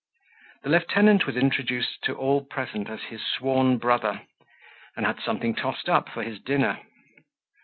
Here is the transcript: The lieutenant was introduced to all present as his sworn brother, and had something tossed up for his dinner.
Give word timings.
The 0.63 0.69
lieutenant 0.69 1.27
was 1.27 1.35
introduced 1.37 2.01
to 2.05 2.15
all 2.15 2.43
present 2.43 2.89
as 2.89 3.01
his 3.09 3.21
sworn 3.23 3.77
brother, 3.77 4.21
and 4.97 5.05
had 5.05 5.19
something 5.19 5.53
tossed 5.53 5.87
up 5.87 6.09
for 6.09 6.23
his 6.23 6.39
dinner. 6.39 6.79